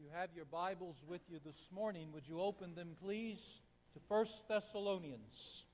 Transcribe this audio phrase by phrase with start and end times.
[0.00, 3.60] you have your Bibles with you this morning, would you open them, please,
[3.92, 5.64] to 1 Thessalonians?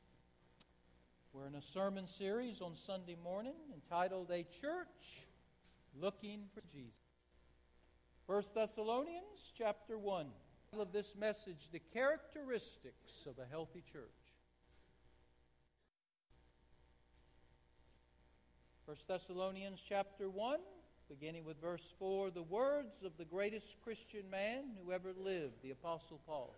[1.32, 5.28] We're in a sermon series on Sunday morning entitled A Church
[6.00, 6.90] Looking for Jesus.
[8.26, 10.26] 1 Thessalonians chapter 1.
[10.76, 14.02] Of this message, the characteristics of a healthy church.
[18.86, 20.58] 1 Thessalonians chapter 1,
[21.08, 25.70] beginning with verse 4, the words of the greatest Christian man who ever lived, the
[25.70, 26.54] Apostle Paul.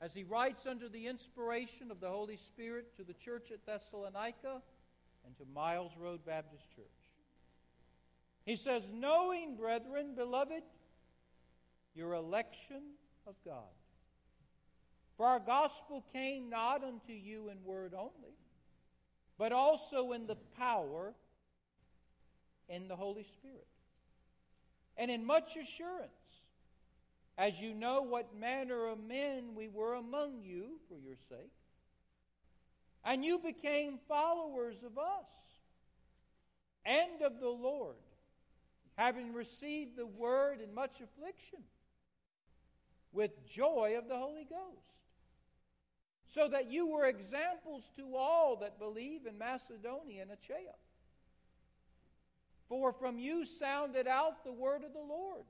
[0.00, 4.62] As he writes under the inspiration of the Holy Spirit to the church at Thessalonica
[5.26, 6.86] and to Miles Road Baptist Church.
[8.44, 10.62] He says, Knowing, brethren, beloved,
[11.94, 12.82] your election
[13.26, 13.62] of God.
[15.16, 18.34] For our gospel came not unto you in word only,
[19.38, 21.14] but also in the power
[22.68, 23.66] in the Holy Spirit.
[24.96, 26.10] And in much assurance,
[27.38, 31.52] as you know what manner of men we were among you for your sake.
[33.04, 35.26] And you became followers of us
[36.84, 37.96] and of the Lord,
[38.96, 41.60] having received the word in much affliction
[43.12, 44.86] with joy of the Holy Ghost.
[46.28, 50.76] So that you were examples to all that believe in Macedonia and Achaia.
[52.72, 55.44] For from you sounded out the word of the Lord,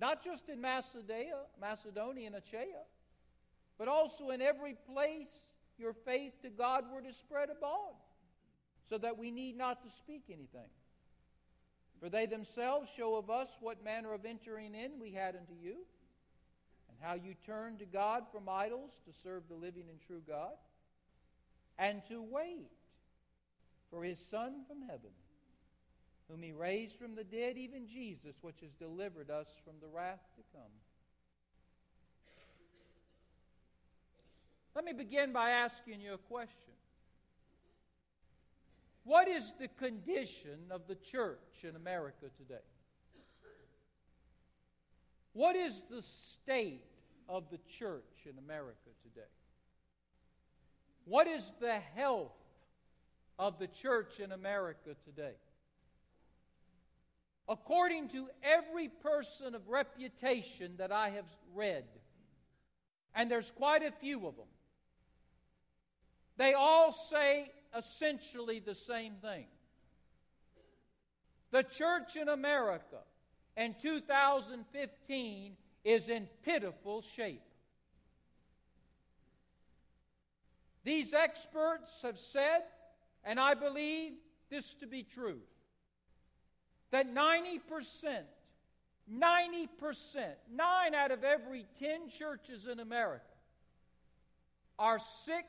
[0.00, 2.82] not just in Macedonia, Macedonia and Achaia,
[3.78, 5.30] but also in every place
[5.78, 7.94] your faith to God were to spread abroad,
[8.88, 10.70] so that we need not to speak anything.
[12.00, 15.76] For they themselves show of us what manner of entering in we had unto you,
[16.88, 20.54] and how you turned to God from idols to serve the living and true God,
[21.78, 22.72] and to wait
[23.88, 25.12] for his Son from heaven
[26.32, 30.20] whom he raised from the dead, even Jesus, which has delivered us from the wrath
[30.36, 30.70] to come.
[34.74, 36.72] Let me begin by asking you a question.
[39.04, 42.64] What is the condition of the church in America today?
[45.34, 46.84] What is the state
[47.28, 49.28] of the church in America today?
[51.04, 52.32] What is the health
[53.38, 55.34] of the church in America today?
[57.48, 61.84] According to every person of reputation that I have read,
[63.14, 64.46] and there's quite a few of them,
[66.36, 69.46] they all say essentially the same thing.
[71.50, 73.00] The church in America
[73.56, 77.42] in 2015 is in pitiful shape.
[80.84, 82.62] These experts have said,
[83.24, 84.12] and I believe
[84.50, 85.40] this to be true,
[86.92, 87.60] that 90%,
[89.12, 89.68] 90%,
[90.54, 93.24] nine out of every 10 churches in America
[94.78, 95.46] are sick,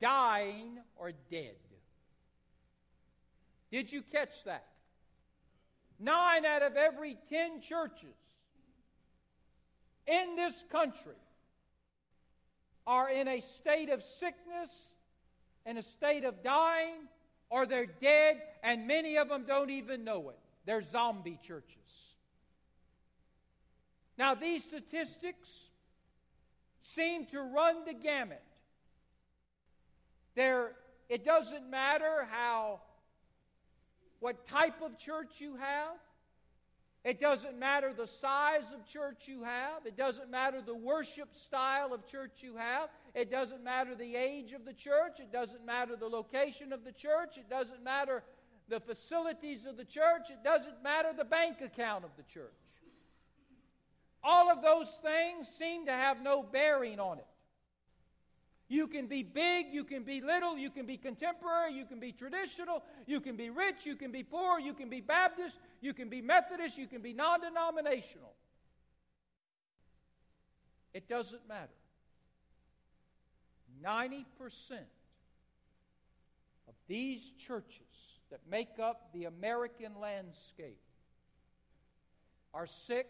[0.00, 1.56] dying, or dead.
[3.70, 4.64] Did you catch that?
[5.98, 8.16] Nine out of every 10 churches
[10.06, 11.16] in this country
[12.86, 14.88] are in a state of sickness,
[15.66, 17.08] in a state of dying,
[17.50, 20.38] or they're dead, and many of them don't even know it.
[20.66, 22.14] They're zombie churches.
[24.18, 25.48] Now, these statistics
[26.82, 28.42] seem to run the gamut.
[30.34, 30.72] There,
[31.08, 32.80] it doesn't matter how,
[34.20, 35.94] what type of church you have.
[37.04, 39.86] It doesn't matter the size of church you have.
[39.86, 42.88] It doesn't matter the worship style of church you have.
[43.14, 45.20] It doesn't matter the age of the church.
[45.20, 47.36] It doesn't matter the location of the church.
[47.36, 48.22] It doesn't matter
[48.68, 50.30] the facilities of the church.
[50.30, 52.52] It doesn't matter the bank account of the church.
[54.22, 57.26] All of those things seem to have no bearing on it.
[58.70, 62.12] You can be big, you can be little, you can be contemporary, you can be
[62.12, 66.10] traditional, you can be rich, you can be poor, you can be Baptist, you can
[66.10, 68.34] be Methodist, you can be non denominational.
[70.92, 71.77] It doesn't matter.
[73.84, 74.24] 90%
[76.68, 80.80] of these churches that make up the American landscape
[82.54, 83.06] are sick,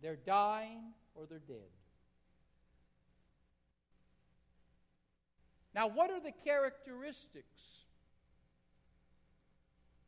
[0.00, 0.80] they're dying,
[1.14, 1.70] or they're dead.
[5.74, 7.46] Now, what are the characteristics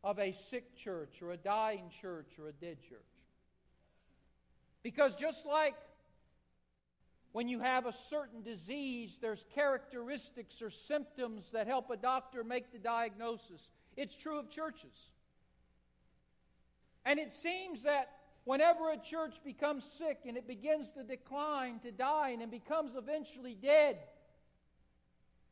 [0.02, 3.00] of a sick church or a dying church or a dead church?
[4.82, 5.74] Because just like
[7.34, 12.70] when you have a certain disease, there's characteristics or symptoms that help a doctor make
[12.70, 13.68] the diagnosis.
[13.96, 15.10] It's true of churches.
[17.04, 18.12] And it seems that
[18.44, 23.56] whenever a church becomes sick and it begins to decline, to die, and becomes eventually
[23.60, 23.98] dead,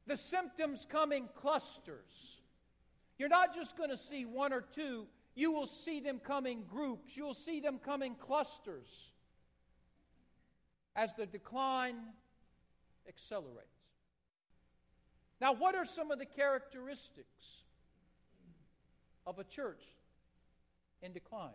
[0.06, 2.38] the symptoms come in clusters.
[3.19, 6.62] You're not just going to see one or two, you will see them come in
[6.62, 9.11] groups, you'll see them come in clusters
[10.94, 11.96] as the decline
[13.08, 13.68] accelerates.
[15.40, 17.64] Now, what are some of the characteristics
[19.26, 19.82] of a church
[21.02, 21.50] in decline?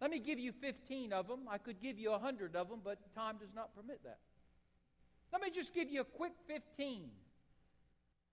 [0.00, 1.40] Let me give you 15 of them.
[1.48, 4.18] I could give you 100 of them, but time does not permit that.
[5.32, 7.10] Let me just give you a quick 15.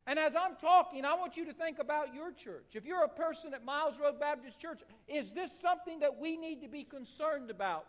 [0.08, 2.70] And as I'm talking, I want you to think about your church.
[2.74, 6.62] If you're a person at Miles Road Baptist Church, is this something that we need
[6.62, 7.86] to be concerned about?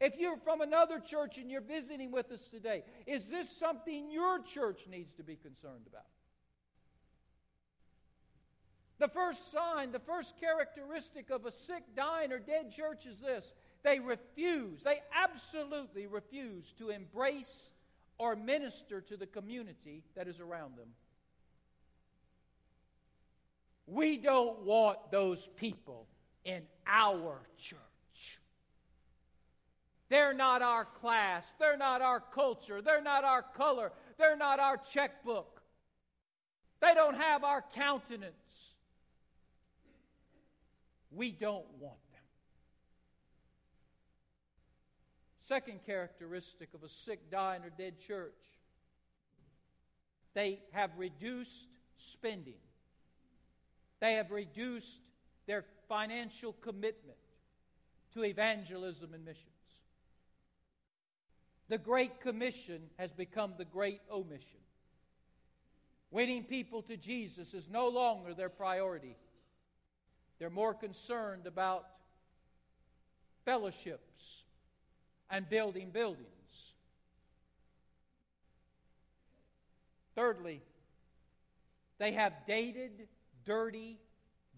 [0.00, 4.42] If you're from another church and you're visiting with us today, is this something your
[4.42, 6.06] church needs to be concerned about?
[8.98, 13.52] The first sign, the first characteristic of a sick, dying, or dead church is this
[13.82, 17.68] they refuse, they absolutely refuse to embrace
[18.18, 20.88] or minister to the community that is around them.
[23.86, 26.06] We don't want those people
[26.44, 27.78] in our church.
[30.14, 31.44] They're not our class.
[31.58, 32.80] They're not our culture.
[32.80, 33.90] They're not our color.
[34.16, 35.60] They're not our checkbook.
[36.80, 38.74] They don't have our countenance.
[41.10, 42.22] We don't want them.
[45.48, 48.38] Second characteristic of a sick, dying, or dead church
[50.32, 51.66] they have reduced
[51.96, 52.60] spending,
[54.00, 55.00] they have reduced
[55.48, 57.18] their financial commitment
[58.12, 59.53] to evangelism and mission.
[61.68, 64.60] The Great Commission has become the Great Omission.
[66.10, 69.16] Winning people to Jesus is no longer their priority.
[70.38, 71.86] They're more concerned about
[73.44, 74.44] fellowships
[75.30, 76.28] and building buildings.
[80.14, 80.60] Thirdly,
[81.98, 83.08] they have dated,
[83.44, 83.98] dirty,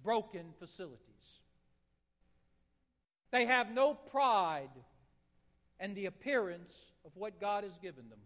[0.03, 1.01] broken facilities.
[3.31, 4.71] They have no pride
[5.79, 8.19] and the appearance of what God has given them.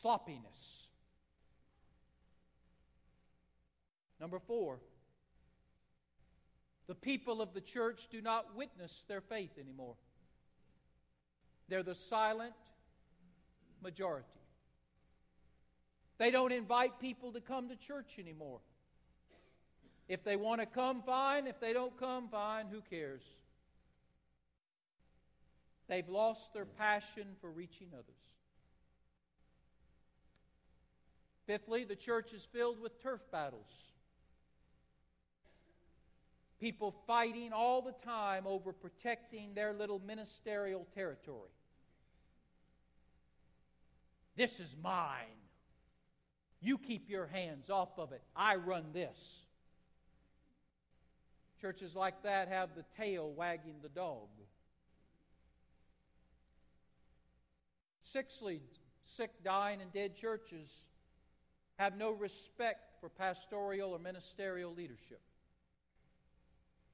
[0.00, 0.88] Sloppiness.
[4.18, 4.78] Number four,
[6.88, 9.94] the people of the church do not witness their faith anymore.
[11.68, 12.54] They're the silent
[13.82, 14.26] majority.
[16.18, 18.60] They don't invite people to come to church anymore.
[20.08, 21.46] If they want to come, fine.
[21.46, 22.66] If they don't come, fine.
[22.70, 23.22] Who cares?
[25.92, 28.16] They've lost their passion for reaching others.
[31.46, 33.68] Fifthly, the church is filled with turf battles.
[36.58, 41.50] People fighting all the time over protecting their little ministerial territory.
[44.34, 45.42] This is mine.
[46.62, 48.22] You keep your hands off of it.
[48.34, 49.42] I run this.
[51.60, 54.28] Churches like that have the tail wagging the dog.
[58.12, 58.60] Sixthly,
[59.06, 60.70] sick, dying, and dead churches
[61.78, 65.20] have no respect for pastoral or ministerial leadership.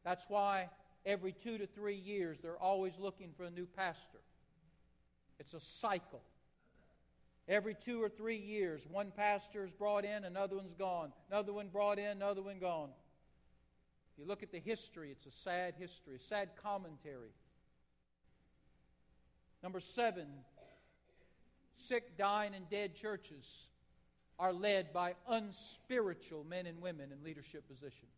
[0.04, 0.68] That's why
[1.04, 4.20] every two to three years they're always looking for a new pastor.
[5.40, 6.22] It's a cycle.
[7.48, 11.12] Every two or three years, one pastor is brought in, another one's gone.
[11.30, 12.90] Another one brought in, another one gone.
[14.12, 17.32] If you look at the history, it's a sad history, a sad commentary.
[19.62, 20.26] Number seven,
[21.86, 23.66] sick, dying, and dead churches
[24.38, 28.12] are led by unspiritual men and women in leadership positions.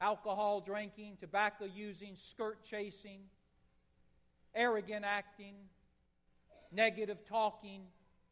[0.00, 3.20] Alcohol drinking, tobacco using, skirt chasing,
[4.54, 5.54] arrogant acting,
[6.72, 7.82] negative talking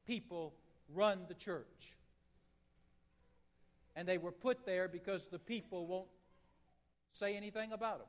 [0.06, 0.54] people
[0.94, 1.94] run the church.
[3.94, 6.08] And they were put there because the people won't
[7.18, 8.08] say anything about them.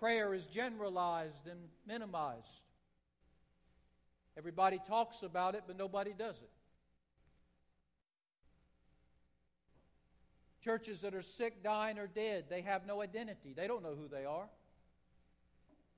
[0.00, 2.64] Prayer is generalized and minimized.
[4.36, 6.50] Everybody talks about it, but nobody does it.
[10.64, 13.52] Churches that are sick, dying, or dead, they have no identity.
[13.54, 14.48] They don't know who they are.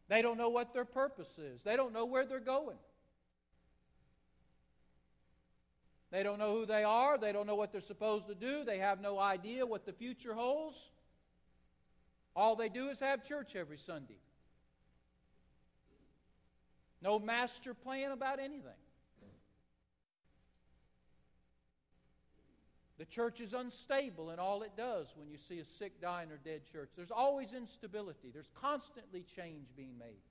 [0.08, 1.62] They don't know what their purpose is.
[1.62, 2.76] They don't know where they're going.
[6.10, 7.18] They don't know who they are.
[7.18, 8.64] They don't know what they're supposed to do.
[8.64, 10.91] They have no idea what the future holds.
[12.34, 14.18] All they do is have church every Sunday.
[17.02, 18.70] No master plan about anything.
[22.98, 26.36] The church is unstable in all it does when you see a sick, dying, or
[26.36, 26.90] dead church.
[26.94, 30.22] There's always instability, there's constantly change being made.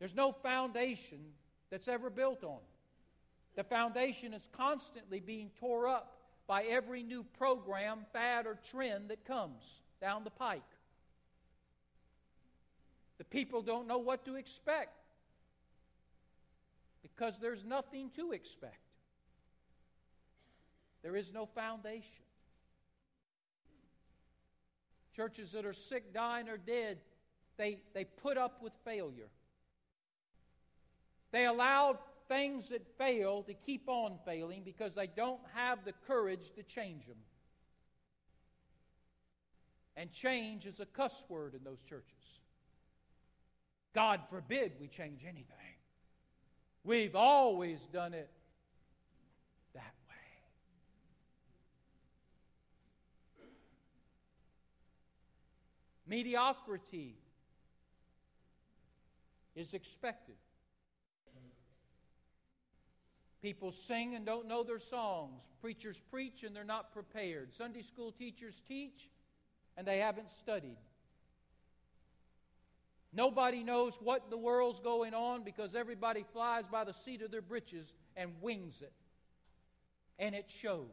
[0.00, 1.18] There's no foundation
[1.70, 2.58] that's ever built on.
[3.54, 9.24] The foundation is constantly being tore up by every new program, fad, or trend that
[9.24, 9.62] comes
[10.00, 10.62] down the pike.
[13.18, 14.96] The people don't know what to expect
[17.02, 18.80] because there's nothing to expect.
[21.02, 22.24] There is no foundation.
[25.14, 26.98] Churches that are sick, dying, or dead,
[27.56, 29.28] they, they put up with failure.
[31.32, 36.52] They allowed things that fail to keep on failing because they don't have the courage
[36.56, 37.16] to change them.
[40.00, 42.40] And change is a cuss word in those churches.
[43.94, 45.44] God forbid we change anything.
[46.84, 48.30] We've always done it
[49.74, 50.16] that way.
[56.06, 57.18] Mediocrity
[59.54, 60.36] is expected.
[63.42, 65.42] People sing and don't know their songs.
[65.60, 67.52] Preachers preach and they're not prepared.
[67.52, 69.10] Sunday school teachers teach
[69.80, 70.76] and they haven't studied.
[73.14, 77.40] Nobody knows what the world's going on because everybody flies by the seat of their
[77.40, 78.92] breeches and wings it.
[80.18, 80.84] And it shows.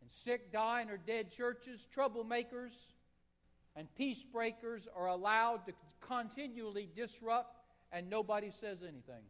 [0.00, 2.72] And sick, dying, or dead churches, troublemakers
[3.76, 7.56] and peace breakers are allowed to continually disrupt,
[7.92, 9.22] and nobody says anything.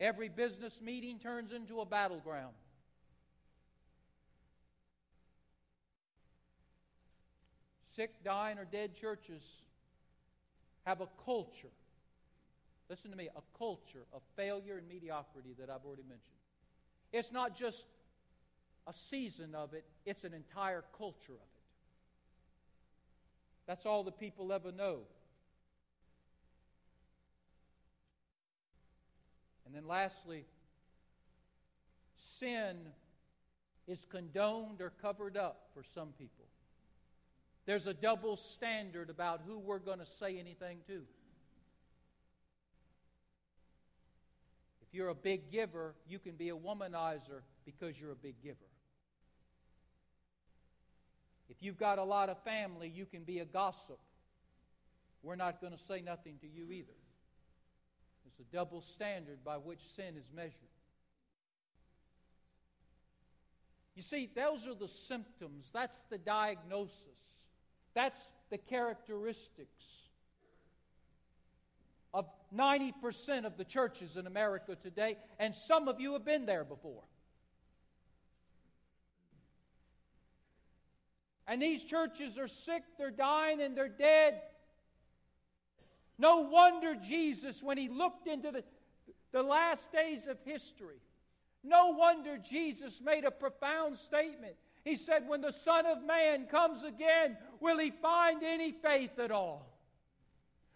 [0.00, 2.54] Every business meeting turns into a battleground.
[8.00, 9.42] Sick, dying, or dead churches
[10.86, 11.68] have a culture.
[12.88, 16.22] Listen to me, a culture of failure and mediocrity that I've already mentioned.
[17.12, 17.84] It's not just
[18.86, 21.62] a season of it, it's an entire culture of it.
[23.66, 25.00] That's all the people ever know.
[29.66, 30.46] And then lastly,
[32.38, 32.78] sin
[33.86, 36.39] is condoned or covered up for some people.
[37.70, 41.02] There's a double standard about who we're going to say anything to.
[44.82, 48.56] If you're a big giver, you can be a womanizer because you're a big giver.
[51.48, 54.00] If you've got a lot of family, you can be a gossip.
[55.22, 56.98] We're not going to say nothing to you either.
[58.26, 60.54] It's a double standard by which sin is measured.
[63.94, 65.70] You see, those are the symptoms.
[65.72, 67.29] That's the diagnosis.
[67.94, 68.18] That's
[68.50, 69.84] the characteristics
[72.12, 76.64] of 90% of the churches in America today, and some of you have been there
[76.64, 77.02] before.
[81.46, 84.40] And these churches are sick, they're dying, and they're dead.
[86.16, 88.62] No wonder Jesus, when he looked into the,
[89.32, 91.00] the last days of history,
[91.64, 94.54] no wonder Jesus made a profound statement.
[94.84, 99.30] He said, When the Son of Man comes again, will he find any faith at
[99.30, 99.66] all?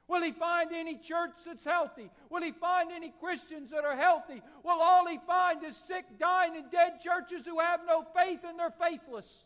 [0.06, 2.11] Will he find any church that's healthy?
[2.28, 4.42] Will he find any Christians that are healthy?
[4.62, 8.58] Will all he find is sick, dying, and dead churches who have no faith and
[8.58, 9.44] they're faithless?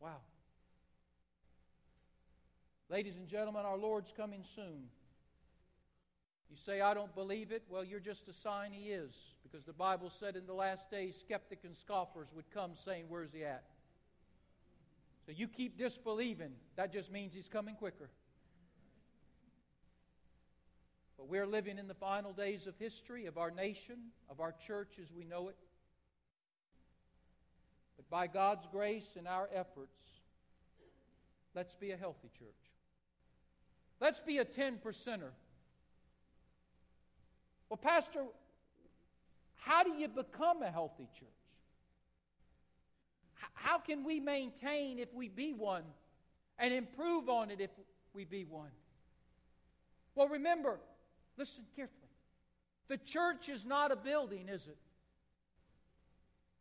[0.00, 0.16] Wow.
[2.88, 4.88] Ladies and gentlemen, our Lord's coming soon.
[6.50, 7.62] You say, I don't believe it.
[7.68, 9.12] Well, you're just a sign He is.
[9.52, 13.32] Because the Bible said in the last days, skeptics and scoffers would come saying, Where's
[13.34, 13.64] He at?
[15.26, 16.52] So you keep disbelieving.
[16.76, 18.08] That just means He's coming quicker.
[21.18, 23.96] But we're living in the final days of history, of our nation,
[24.30, 25.56] of our church as we know it.
[27.96, 30.00] But by God's grace and our efforts,
[31.54, 32.48] let's be a healthy church.
[34.00, 35.30] Let's be a 10 percenter.
[37.68, 38.24] Well, Pastor,
[39.64, 41.28] how do you become a healthy church?
[43.54, 45.84] How can we maintain if we be one
[46.58, 47.70] and improve on it if
[48.12, 48.70] we be one?
[50.16, 50.80] Well, remember,
[51.36, 51.98] listen carefully.
[52.88, 54.76] The church is not a building, is it?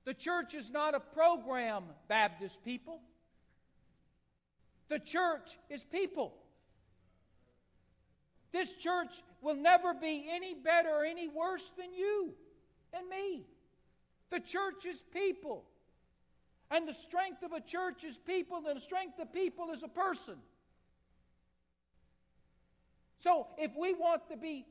[0.06, 3.02] The church is not a program, Baptist people.
[4.90, 6.34] The church is people.
[8.52, 12.36] This church will never be any better or any worse than you
[12.94, 13.46] and me.
[14.30, 15.66] The church is people.
[16.70, 19.90] And the strength of a church is people, and the strength of people is a
[19.90, 20.36] person.
[23.20, 24.66] So if we want to be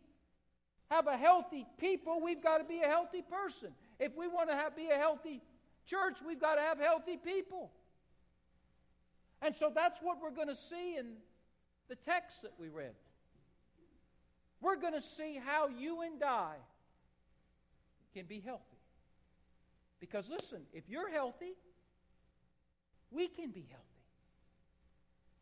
[0.91, 3.71] have a healthy people, we've got to be a healthy person.
[4.01, 5.41] If we want to have, be a healthy
[5.87, 7.71] church, we've got to have healthy people.
[9.41, 11.13] And so that's what we're going to see in
[11.89, 12.95] the text that we read.
[14.61, 16.55] We're going to see how you and I
[18.15, 18.65] can be healthy.
[20.01, 21.53] Because listen, if you're healthy,
[23.11, 23.87] we can be healthy.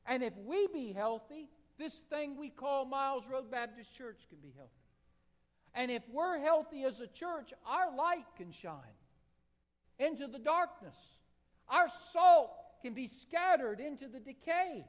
[0.07, 1.49] And if we be healthy,
[1.79, 4.73] this thing we call Miles Road Baptist Church can be healthy.
[5.75, 8.75] And if we're healthy as a church, our light can shine
[9.99, 10.97] into the darkness.
[11.69, 12.51] Our salt
[12.83, 14.85] can be scattered into the decay.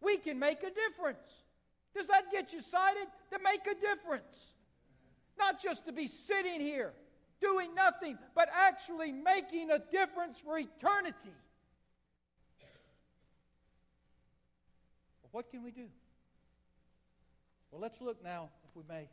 [0.00, 1.42] We can make a difference.
[1.94, 3.06] Does that get you excited?
[3.32, 4.51] To make a difference.
[5.42, 6.92] Not just to be sitting here
[7.40, 11.34] doing nothing, but actually making a difference for eternity.
[15.32, 15.86] What can we do?
[17.70, 19.08] Well, let's look now, if we may,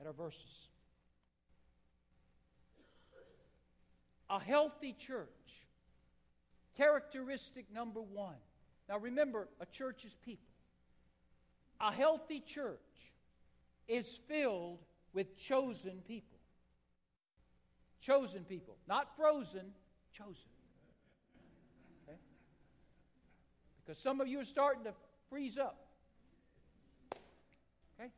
[0.00, 0.68] at our verses.
[4.30, 5.28] A healthy church.
[6.78, 8.36] Characteristic number one.
[8.88, 10.54] Now remember, a church is people.
[11.80, 12.78] A healthy church
[13.88, 14.78] is filled
[15.16, 16.38] with chosen people.
[18.02, 18.76] Chosen people.
[18.86, 19.72] Not frozen,
[20.12, 20.50] chosen.
[22.06, 22.18] Okay?
[23.82, 24.92] Because some of you are starting to
[25.30, 25.86] freeze up.
[27.98, 28.10] Okay?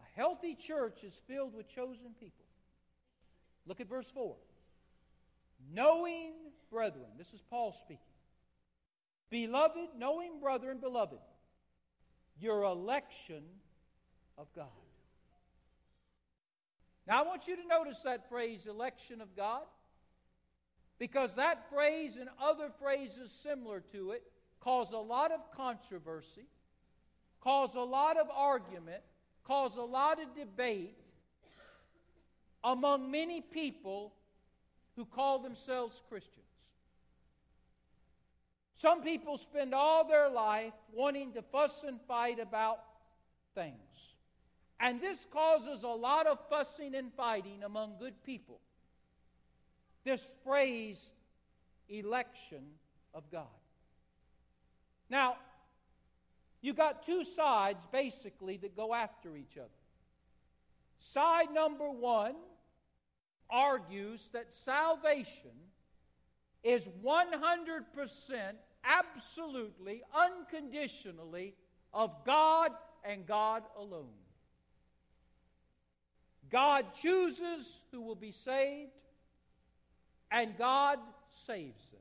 [0.00, 2.46] A healthy church is filled with chosen people.
[3.66, 4.34] Look at verse 4.
[5.74, 6.32] Knowing
[6.70, 7.98] brethren, this is Paul speaking.
[9.28, 11.20] Beloved, knowing brethren, beloved,
[12.40, 13.42] your election
[14.38, 14.81] of God.
[17.06, 19.62] Now, I want you to notice that phrase, election of God,
[20.98, 24.22] because that phrase and other phrases similar to it
[24.60, 26.46] cause a lot of controversy,
[27.40, 29.02] cause a lot of argument,
[29.44, 30.96] cause a lot of debate
[32.62, 34.12] among many people
[34.94, 36.38] who call themselves Christians.
[38.76, 42.80] Some people spend all their life wanting to fuss and fight about
[43.54, 44.11] things.
[44.82, 48.58] And this causes a lot of fussing and fighting among good people.
[50.04, 51.00] This phrase,
[51.88, 52.64] election
[53.14, 53.46] of God.
[55.08, 55.36] Now,
[56.60, 59.68] you got two sides basically that go after each other.
[60.98, 62.34] Side number one
[63.48, 65.52] argues that salvation
[66.64, 67.84] is 100%
[68.84, 71.54] absolutely, unconditionally
[71.94, 72.72] of God
[73.04, 74.21] and God alone.
[76.52, 78.92] God chooses who will be saved,
[80.30, 80.98] and God
[81.46, 82.00] saves them.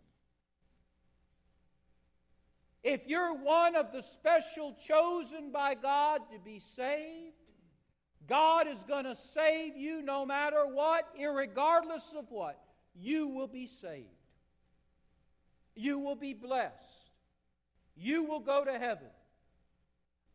[2.83, 7.35] If you're one of the special chosen by God to be saved,
[8.27, 12.59] God is going to save you no matter what, regardless of what.
[12.99, 14.07] You will be saved.
[15.75, 16.75] You will be blessed.
[17.95, 19.07] You will go to heaven.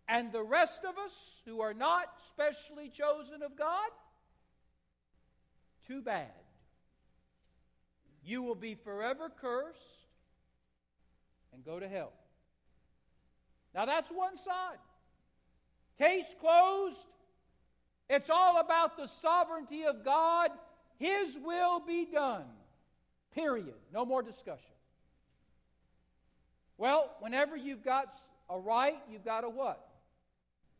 [0.08, 3.90] And the rest of us who are not specially chosen of God,
[5.86, 6.30] too bad.
[8.24, 9.78] You will be forever cursed
[11.52, 12.12] and go to hell.
[13.74, 14.78] Now that's one side.
[15.98, 17.06] Case closed.
[18.08, 20.50] It's all about the sovereignty of God.
[20.98, 22.44] His will be done.
[23.34, 23.74] Period.
[23.92, 24.72] No more discussion.
[26.78, 28.12] Well, whenever you've got
[28.50, 29.86] a right, you've got a what?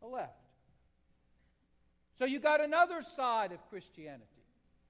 [0.03, 0.33] A left.
[2.19, 4.25] So you've got another side of Christianity,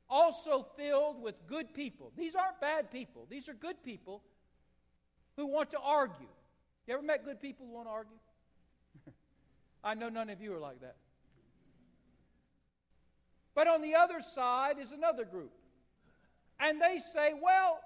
[0.08, 2.12] also filled with good people.
[2.16, 4.22] These aren't bad people, these are good people
[5.36, 6.28] who want to argue.
[6.86, 8.18] You ever met good people who want to argue?
[9.84, 10.96] I know none of you are like that.
[13.54, 15.52] But on the other side is another group.
[16.60, 17.80] And they say, well,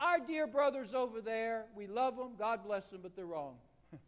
[0.00, 3.54] our dear brothers over there, we love them, God bless them, but they're wrong.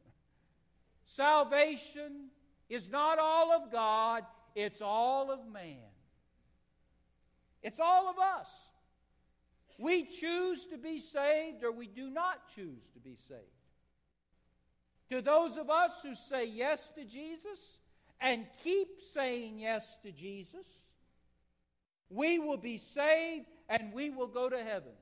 [1.07, 2.29] Salvation
[2.69, 5.94] is not all of God, it's all of man.
[7.65, 8.49] It's all of us.
[9.79, 13.41] We choose to be saved or we do not choose to be saved.
[15.09, 17.59] To those of us who say yes to Jesus
[18.21, 20.67] and keep saying yes to Jesus,
[22.11, 24.93] we will be saved and we will go to heaven.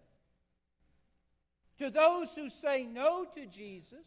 [1.79, 4.07] To those who say no to Jesus,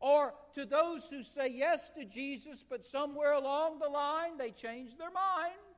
[0.00, 4.96] or to those who say yes to Jesus, but somewhere along the line they change
[4.96, 5.73] their mind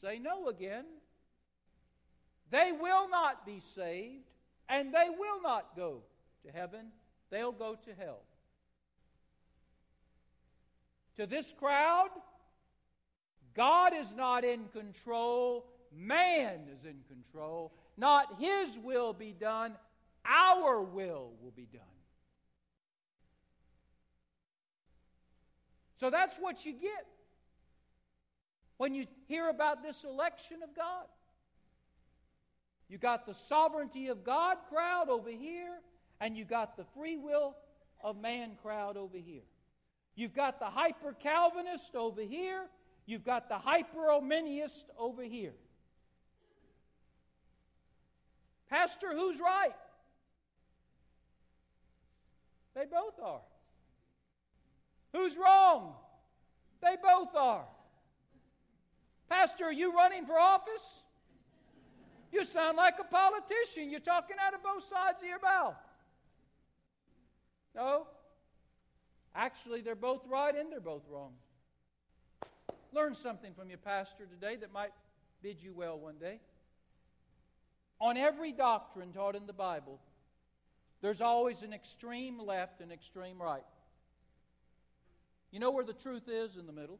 [0.00, 0.84] say no again,
[2.50, 4.30] they will not be saved
[4.68, 6.02] and they will not go
[6.44, 6.86] to heaven.
[7.30, 8.20] They'll go to hell.
[11.16, 12.08] to this crowd
[13.54, 17.72] God is not in control, man is in control.
[17.98, 19.74] Not his will be done,
[20.24, 21.82] our will will be done.
[26.00, 27.06] So that's what you get
[28.76, 31.06] when you hear about this election of God.
[32.88, 35.78] You got the sovereignty of God crowd over here,
[36.20, 37.56] and you got the free will
[38.02, 39.42] of man crowd over here.
[40.14, 42.66] You've got the hyper Calvinist over here,
[43.06, 45.54] you've got the hyper Arminianist over here.
[48.68, 49.74] Pastor, who's right?
[52.74, 53.40] They both are.
[55.12, 55.94] Who's wrong?
[56.80, 57.64] They both are.
[59.32, 61.04] Pastor, are you running for office?
[62.30, 63.88] You sound like a politician.
[63.88, 65.74] You're talking out of both sides of your mouth.
[67.74, 68.08] No.
[69.34, 71.32] Actually, they're both right and they're both wrong.
[72.92, 74.92] Learn something from your pastor today that might
[75.42, 76.38] bid you well one day.
[78.02, 79.98] On every doctrine taught in the Bible,
[81.00, 83.64] there's always an extreme left and extreme right.
[85.50, 86.98] You know where the truth is in the middle?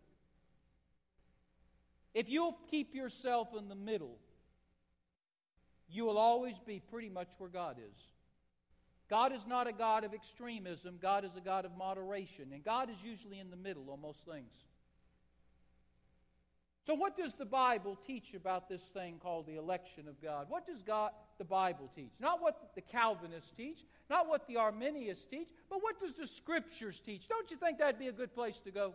[2.15, 4.19] If you'll keep yourself in the middle,
[5.89, 7.99] you will always be pretty much where God is.
[9.09, 12.89] God is not a God of extremism, God is a God of moderation, and God
[12.89, 14.53] is usually in the middle on most things.
[16.85, 20.47] So, what does the Bible teach about this thing called the election of God?
[20.49, 22.13] What does God, the Bible teach?
[22.19, 27.01] Not what the Calvinists teach, not what the Arminians teach, but what does the Scriptures
[27.05, 27.29] teach?
[27.29, 28.95] Don't you think that'd be a good place to go?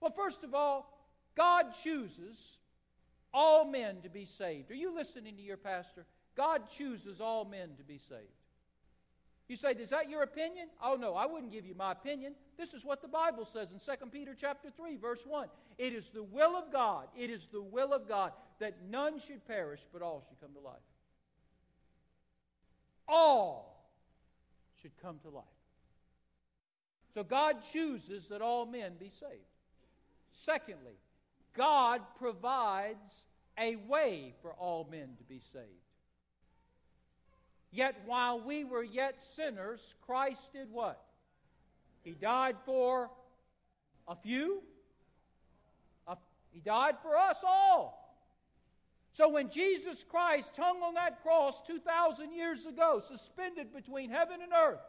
[0.00, 0.98] Well, first of all,
[1.36, 2.58] God chooses
[3.32, 4.70] all men to be saved.
[4.70, 6.06] Are you listening to your pastor?
[6.36, 8.32] God chooses all men to be saved.
[9.48, 10.68] You say, is that your opinion?
[10.80, 12.34] Oh no, I wouldn't give you my opinion.
[12.56, 15.48] This is what the Bible says in 2 Peter chapter 3, verse 1.
[15.76, 19.44] It is the will of God, it is the will of God that none should
[19.48, 20.76] perish, but all should come to life.
[23.08, 23.90] All
[24.80, 25.44] should come to life.
[27.12, 29.49] So God chooses that all men be saved.
[30.44, 30.98] Secondly,
[31.56, 33.24] God provides
[33.58, 35.66] a way for all men to be saved.
[37.70, 41.00] Yet while we were yet sinners, Christ did what?
[42.02, 43.10] He died for
[44.08, 44.62] a few.
[46.52, 48.00] he died for us all.
[49.12, 54.52] So when Jesus Christ hung on that cross 2,000 years ago, suspended between heaven and
[54.52, 54.80] earth,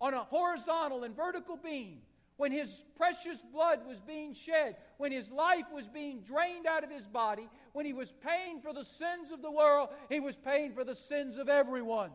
[0.00, 1.98] on a horizontal and vertical beam,
[2.36, 6.90] when his precious blood was being shed, when his life was being drained out of
[6.90, 10.72] his body, when he was paying for the sins of the world, he was paying
[10.72, 12.10] for the sins of everyone.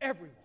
[0.00, 0.36] Everyone.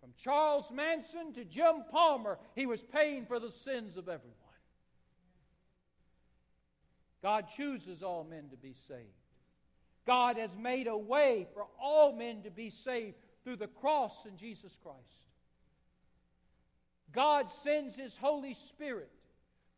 [0.00, 4.36] From Charles Manson to Jim Palmer, he was paying for the sins of everyone.
[7.22, 9.04] God chooses all men to be saved.
[10.06, 14.36] God has made a way for all men to be saved through the cross in
[14.36, 14.98] Jesus Christ.
[17.12, 19.10] God sends His Holy Spirit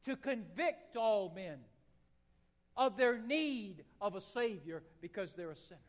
[0.05, 1.59] to convict all men
[2.77, 5.81] of their need of a Savior because they're a sinner.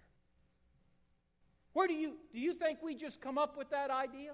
[1.73, 4.31] Where do you, do you think we just come up with that idea?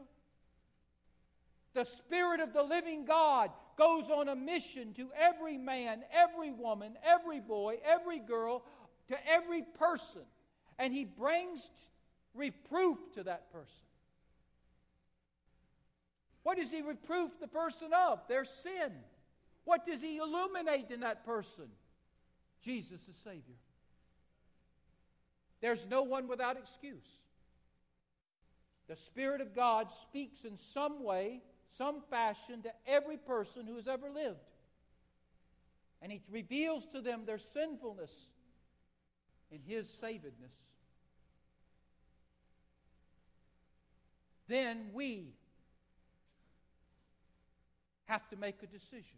[1.74, 6.98] The Spirit of the living God goes on a mission to every man, every woman,
[7.04, 8.64] every boy, every girl,
[9.08, 10.24] to every person.
[10.78, 11.70] And He brings
[12.40, 13.68] reproof to that person.
[16.44, 18.22] What does he reproof the person of?
[18.28, 18.92] Their sin.
[19.66, 21.66] What does he illuminate in that person?
[22.64, 23.60] Jesus is Savior.
[25.62, 27.20] There's no one without excuse.
[28.88, 31.42] The Spirit of God speaks in some way,
[31.78, 34.40] some fashion to every person who has ever lived.
[36.02, 38.12] And He reveals to them their sinfulness
[39.52, 40.56] in His savedness.
[44.50, 45.30] Then we
[48.06, 49.18] have to make a decision.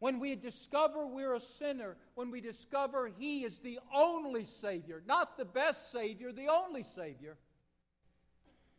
[0.00, 5.38] When we discover we're a sinner, when we discover He is the only Savior, not
[5.38, 7.36] the best Savior, the only Savior,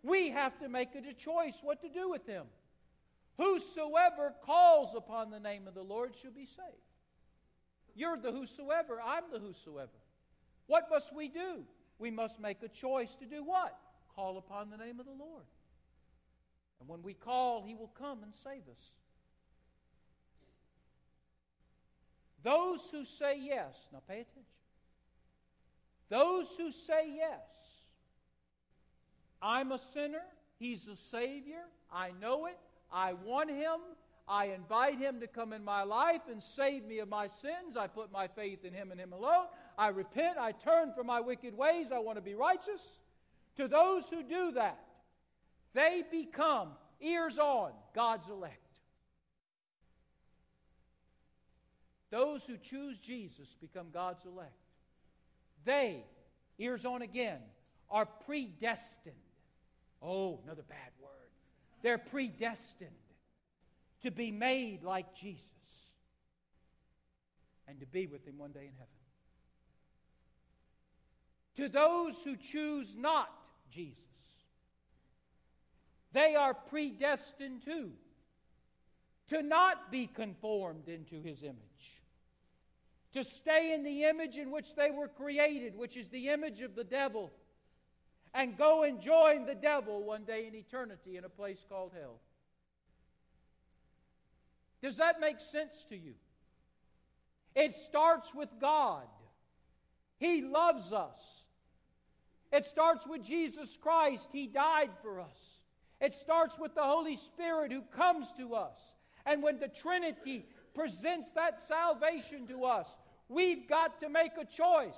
[0.04, 2.45] we have to make a choice what to do with Him.
[3.38, 6.89] Whosoever calls upon the name of the Lord shall be saved.
[7.95, 9.89] You're the whosoever, I'm the whosoever.
[10.67, 11.63] What must we do?
[11.98, 13.78] We must make a choice to do what?
[14.19, 15.45] Call upon the name of the Lord.
[16.79, 18.91] And when we call, He will come and save us.
[22.43, 24.43] Those who say yes, now pay attention.
[26.10, 27.39] Those who say yes
[29.41, 30.23] I'm a sinner.
[30.58, 31.63] He's a Savior.
[31.91, 32.58] I know it.
[32.91, 33.79] I want Him.
[34.27, 37.77] I invite Him to come in my life and save me of my sins.
[37.77, 39.45] I put my faith in Him and Him alone.
[39.77, 40.38] I repent.
[40.38, 41.88] I turn from my wicked ways.
[41.93, 42.98] I want to be righteous.
[43.60, 44.80] To those who do that,
[45.74, 46.69] they become,
[47.02, 48.56] ears on, God's elect.
[52.10, 54.54] Those who choose Jesus become God's elect.
[55.65, 56.06] They,
[56.58, 57.39] ears on again,
[57.91, 59.15] are predestined.
[60.02, 61.12] Oh, another bad word.
[61.84, 62.91] They're predestined
[64.04, 65.43] to be made like Jesus
[67.67, 68.88] and to be with Him one day in heaven.
[71.58, 73.30] To those who choose not
[73.69, 73.97] Jesus,
[76.12, 77.91] they are predestined too
[79.29, 81.99] to not be conformed into His image
[83.13, 86.75] to stay in the image in which they were created, which is the image of
[86.75, 87.32] the devil,
[88.34, 92.19] and go and join the devil one day in eternity in a place called hell.
[94.82, 96.13] Does that make sense to you?
[97.55, 99.08] It starts with God.
[100.19, 101.38] He loves us.
[102.51, 104.27] It starts with Jesus Christ.
[104.31, 105.38] He died for us.
[106.01, 108.79] It starts with the Holy Spirit who comes to us.
[109.25, 112.88] And when the Trinity presents that salvation to us,
[113.27, 114.95] we've got to make a choice.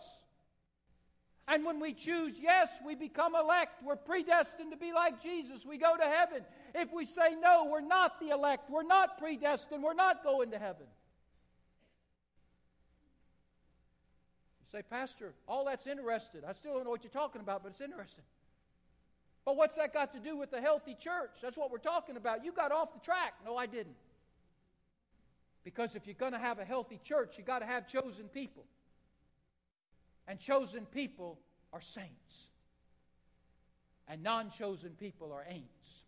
[1.47, 3.83] And when we choose yes, we become elect.
[3.83, 5.65] We're predestined to be like Jesus.
[5.65, 6.43] We go to heaven.
[6.73, 8.69] If we say no, we're not the elect.
[8.69, 9.83] We're not predestined.
[9.83, 10.85] We're not going to heaven.
[14.71, 16.41] Say, Pastor, all that's interesting.
[16.47, 18.23] I still don't know what you're talking about, but it's interesting.
[19.43, 21.31] But what's that got to do with the healthy church?
[21.41, 22.45] That's what we're talking about.
[22.45, 23.33] You got off the track.
[23.45, 23.95] No, I didn't.
[25.63, 28.63] Because if you're going to have a healthy church, you've got to have chosen people.
[30.27, 31.39] And chosen people
[31.73, 32.47] are saints.
[34.07, 36.03] And non chosen people are ain'ts.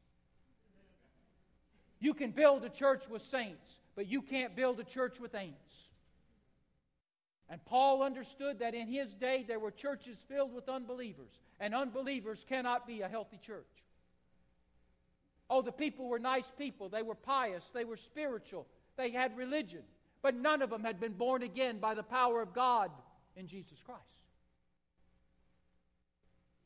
[1.99, 5.92] You can build a church with saints, but you can't build a church with ain'ts.
[7.49, 12.45] And Paul understood that in his day there were churches filled with unbelievers, and unbelievers
[12.47, 13.67] cannot be a healthy church.
[15.49, 16.89] Oh, the people were nice people.
[16.89, 17.63] They were pious.
[17.73, 18.65] They were spiritual.
[18.97, 19.83] They had religion,
[20.21, 22.91] but none of them had been born again by the power of God
[23.35, 24.01] in Jesus Christ.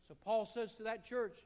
[0.08, 1.38] So Paul says to that church,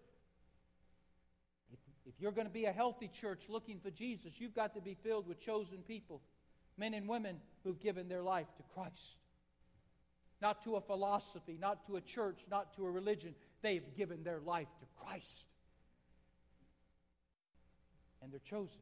[1.72, 4.82] if, if you're going to be a healthy church looking for Jesus, you've got to
[4.82, 6.22] be filled with chosen people,
[6.82, 9.16] men and women who've given their life to Christ.
[10.42, 13.36] Not to a philosophy, not to a church, not to a religion.
[13.62, 15.46] They've given their life to Christ.
[18.24, 18.82] And they're chosen.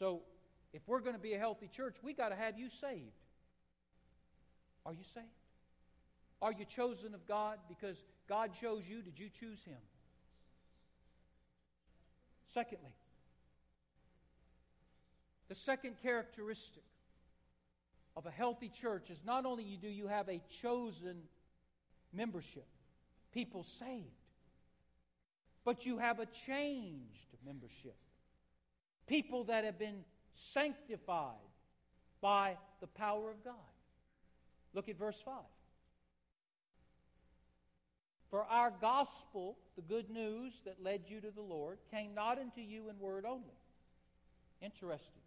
[0.00, 0.22] So,
[0.72, 3.22] if we're going to be a healthy church, we got to have you saved.
[4.84, 5.26] Are you saved?
[6.42, 7.96] Are you chosen of God because
[8.28, 9.00] God chose you?
[9.00, 9.78] Did you choose Him?
[12.52, 12.90] Secondly,
[15.48, 16.82] the second characteristic
[18.16, 21.22] of a healthy church is not only do you have a chosen
[22.12, 22.66] membership,
[23.32, 24.04] people saved,
[25.64, 27.96] but you have a changed membership
[29.06, 30.04] people that have been
[30.34, 31.34] sanctified
[32.20, 33.54] by the power of God.
[34.74, 35.34] Look at verse 5.
[38.30, 42.60] For our gospel, the good news that led you to the Lord, came not unto
[42.60, 43.44] you in word only.
[44.60, 45.22] Interesting.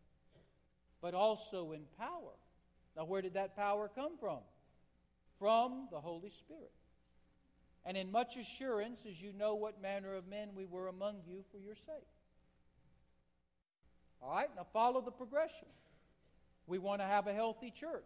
[1.01, 2.33] But also in power.
[2.97, 4.39] Now, where did that power come from?
[5.37, 6.71] From the Holy Spirit.
[7.85, 11.43] And in much assurance, as you know what manner of men we were among you
[11.51, 12.07] for your sake.
[14.21, 15.67] All right, now follow the progression.
[16.67, 18.03] We want to have a healthy church.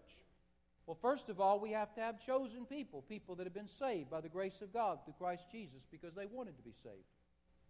[0.86, 4.10] Well, first of all, we have to have chosen people, people that have been saved
[4.10, 7.08] by the grace of God through Christ Jesus because they wanted to be saved,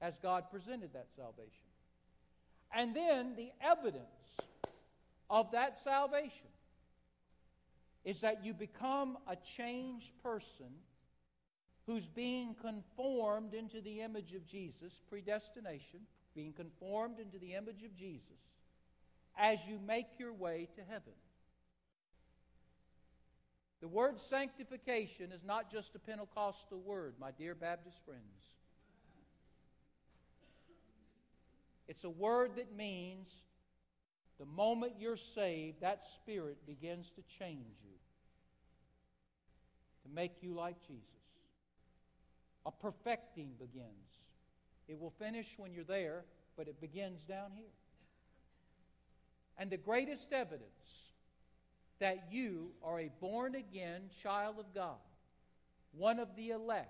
[0.01, 1.67] as God presented that salvation.
[2.75, 4.37] And then the evidence
[5.29, 6.47] of that salvation
[8.05, 10.67] is that you become a changed person
[11.85, 16.01] who's being conformed into the image of Jesus, predestination,
[16.35, 18.39] being conformed into the image of Jesus
[19.37, 21.13] as you make your way to heaven.
[23.81, 28.21] The word sanctification is not just a Pentecostal word, my dear Baptist friends.
[31.89, 33.29] It's a word that means
[34.43, 37.95] the moment you're saved, that Spirit begins to change you,
[40.03, 41.01] to make you like Jesus.
[42.65, 44.09] A perfecting begins.
[44.89, 46.25] It will finish when you're there,
[46.57, 47.71] but it begins down here.
[49.57, 51.13] And the greatest evidence
[51.99, 54.97] that you are a born again child of God,
[55.93, 56.89] one of the elect,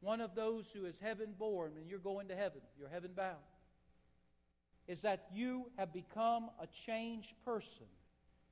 [0.00, 3.36] one of those who is heaven born and you're going to heaven, you're heaven bound,
[4.90, 7.86] is that you have become a changed person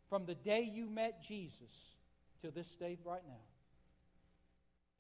[0.09, 1.97] from the day you met Jesus
[2.43, 3.43] to this day right now.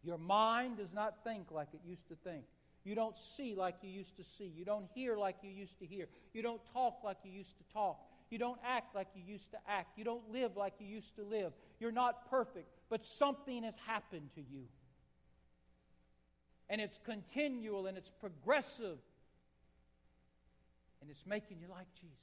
[0.02, 2.42] Your mind does not think like it used to think.
[2.82, 4.52] You don't see like you used to see.
[4.56, 6.08] You don't hear like you used to hear.
[6.34, 8.00] You don't talk like you used to talk.
[8.30, 9.96] You don't act like you used to act.
[9.96, 11.52] You don't live like you used to live.
[11.78, 14.64] You're not perfect, but something has happened to you.
[16.68, 18.98] And it's continual and it's progressive.
[21.00, 22.18] And it's making you like Jesus.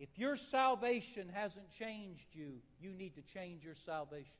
[0.00, 4.32] If your salvation hasn't changed you, you need to change your salvation.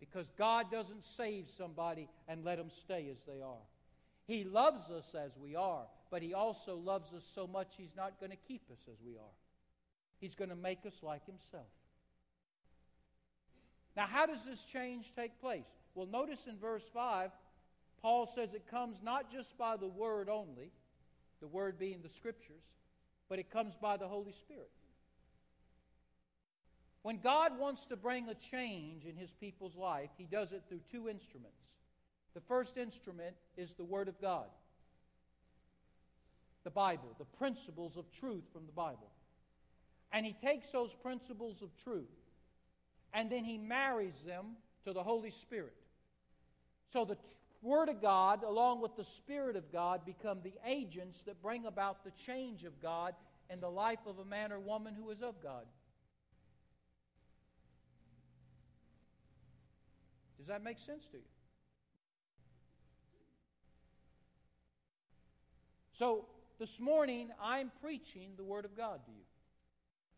[0.00, 3.62] Because God doesn't save somebody and let them stay as they are.
[4.26, 8.18] He loves us as we are, but He also loves us so much He's not
[8.18, 9.34] going to keep us as we are.
[10.18, 11.66] He's going to make us like Himself.
[13.96, 15.66] Now, how does this change take place?
[15.94, 17.30] Well, notice in verse 5,
[18.02, 20.72] Paul says it comes not just by the Word only,
[21.40, 22.64] the Word being the Scriptures,
[23.28, 24.70] but it comes by the Holy Spirit.
[27.02, 30.80] When God wants to bring a change in his people's life, he does it through
[30.90, 31.56] two instruments.
[32.34, 34.46] The first instrument is the Word of God,
[36.64, 39.10] the Bible, the principles of truth from the Bible.
[40.12, 42.08] And he takes those principles of truth
[43.12, 45.74] and then he marries them to the Holy Spirit.
[46.92, 47.16] So the
[47.62, 52.04] Word of God, along with the Spirit of God, become the agents that bring about
[52.04, 53.14] the change of God
[53.50, 55.64] in the life of a man or woman who is of God.
[60.38, 61.22] Does that make sense to you?
[65.98, 66.24] So,
[66.58, 69.24] this morning, I'm preaching the Word of God to you.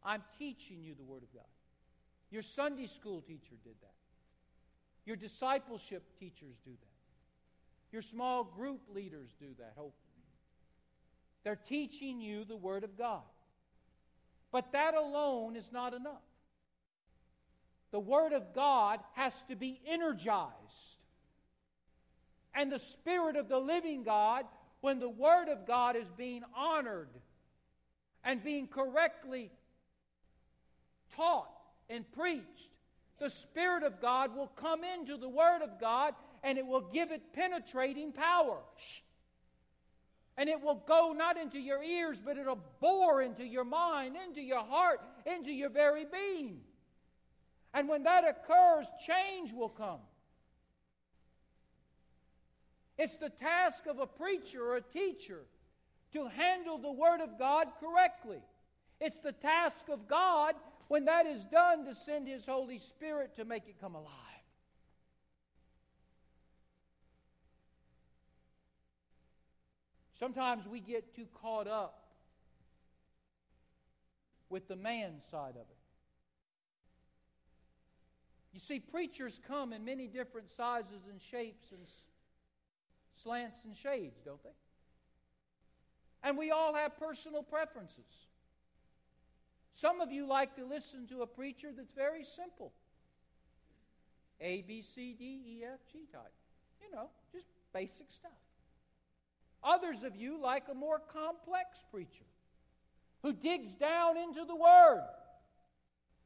[0.04, 1.42] I'm teaching you the Word of God.
[2.30, 3.94] Your Sunday school teacher did that.
[5.04, 6.91] Your discipleship teachers do that.
[7.92, 9.92] Your small group leaders do that, hopefully.
[11.44, 13.20] They're teaching you the Word of God.
[14.50, 16.22] But that alone is not enough.
[17.90, 20.52] The Word of God has to be energized.
[22.54, 24.46] And the Spirit of the living God,
[24.80, 27.08] when the Word of God is being honored
[28.24, 29.50] and being correctly
[31.14, 31.52] taught
[31.90, 32.70] and preached,
[33.18, 37.12] the Spirit of God will come into the Word of God and it will give
[37.12, 38.58] it penetrating power.
[40.36, 44.40] And it will go not into your ears, but it'll bore into your mind, into
[44.40, 46.60] your heart, into your very being.
[47.74, 50.00] And when that occurs, change will come.
[52.98, 55.40] It's the task of a preacher or a teacher
[56.12, 58.42] to handle the Word of God correctly.
[59.00, 60.54] It's the task of God,
[60.88, 64.31] when that is done, to send His Holy Spirit to make it come alive.
[70.22, 72.04] Sometimes we get too caught up
[74.50, 75.76] with the man side of it.
[78.52, 81.80] You see, preachers come in many different sizes and shapes and
[83.20, 84.54] slants and shades, don't they?
[86.22, 88.28] And we all have personal preferences.
[89.74, 92.72] Some of you like to listen to a preacher that's very simple
[94.40, 96.30] A, B, C, D, E, F, G type.
[96.80, 98.30] You know, just basic stuff.
[99.64, 102.24] Others of you like a more complex preacher
[103.22, 105.04] who digs down into the Word,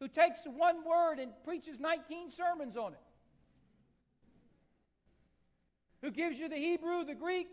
[0.01, 2.99] who takes one word and preaches 19 sermons on it,
[6.03, 7.49] who gives you the Hebrew, the Greek,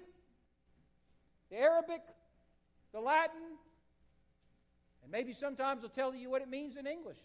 [1.49, 2.01] the Arabic,
[2.93, 3.57] the Latin,
[5.03, 7.19] and maybe sometimes will tell you what it means in English.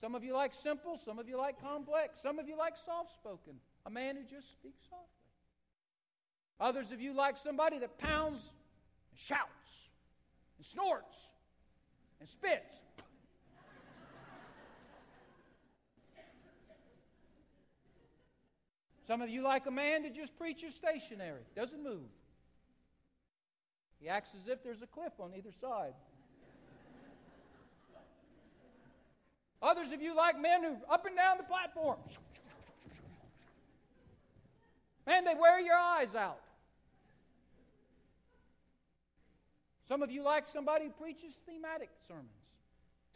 [0.00, 3.14] Some of you like simple, some of you like complex, some of you like soft
[3.14, 3.54] spoken
[3.88, 5.06] a man who just speaks softly.
[6.60, 8.40] Others of you like somebody that pounds
[9.10, 9.88] and shouts
[10.58, 11.16] and snorts
[12.20, 12.74] and spits.
[19.06, 22.10] Some of you like a man that just preaches stationary, doesn't move.
[24.00, 25.94] He acts as if there's a cliff on either side.
[29.60, 31.98] Others of you like men who up and down the platform.
[35.06, 36.40] Man, they wear your eyes out.
[39.88, 42.28] Some of you like somebody who preaches thematic sermons,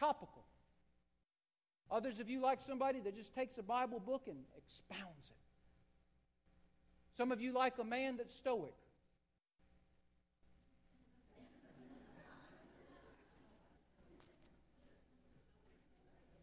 [0.00, 0.42] topical.
[1.90, 5.36] Others of you like somebody that just takes a Bible book and expounds it.
[7.16, 8.72] Some of you like a man that's stoic.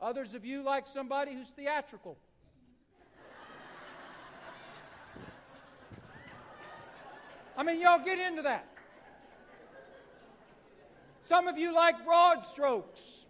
[0.02, 2.18] Others of you like somebody who's theatrical.
[7.58, 8.66] I mean, y'all get into that.
[11.26, 13.26] Some of you like broad strokes.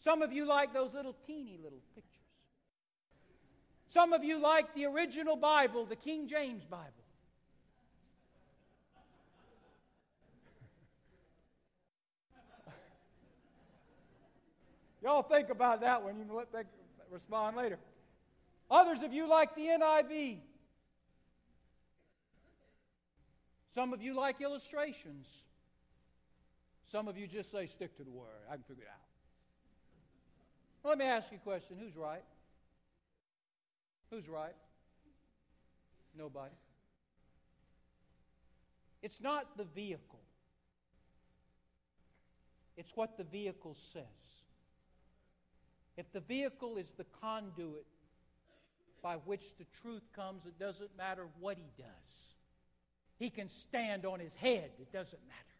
[0.00, 2.10] Some of you like those little teeny little pictures.
[3.88, 7.03] Some of you like the original Bible, the King James Bible.
[15.04, 16.64] Y'all think about that when you can let that
[17.10, 17.78] respond later.
[18.70, 20.38] Others of you like the NIV.
[23.74, 25.26] Some of you like illustrations.
[26.90, 28.28] Some of you just say, stick to the word.
[28.48, 28.96] I can figure it out.
[30.88, 32.24] Let me ask you a question who's right?
[34.10, 34.54] Who's right?
[36.16, 36.54] Nobody.
[39.02, 40.22] It's not the vehicle,
[42.78, 44.04] it's what the vehicle says.
[45.96, 47.86] If the vehicle is the conduit
[49.02, 51.88] by which the truth comes, it doesn't matter what he does.
[53.18, 55.54] He can stand on his head, it doesn't matter.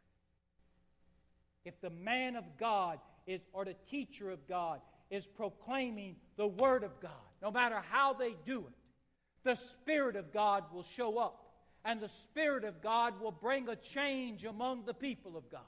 [1.64, 4.80] If the man of God is, or the teacher of God
[5.10, 7.12] is proclaiming the Word of God,
[7.42, 8.74] no matter how they do it,
[9.44, 11.40] the Spirit of God will show up.
[11.84, 15.60] And the Spirit of God will bring a change among the people of God.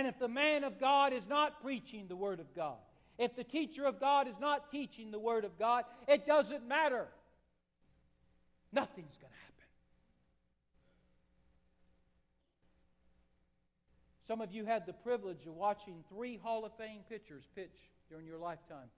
[0.00, 2.78] And if the man of God is not preaching the Word of God,
[3.18, 7.06] if the teacher of God is not teaching the Word of God, it doesn't matter.
[8.72, 9.64] Nothing's going to happen.
[14.26, 17.76] Some of you had the privilege of watching three Hall of Fame pitchers pitch
[18.08, 18.88] during your lifetime.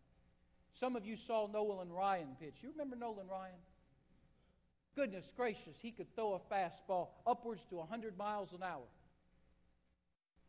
[0.78, 2.58] Some of you saw Nolan Ryan pitch.
[2.62, 3.58] You remember Nolan Ryan?
[4.94, 8.84] Goodness gracious, he could throw a fastball upwards to 100 miles an hour.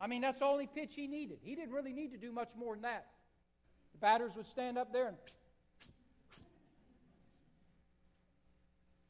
[0.04, 1.38] I mean, that's the only pitch he needed.
[1.40, 3.06] He didn't really need to do much more than that.
[3.92, 5.16] The batters would stand up there and.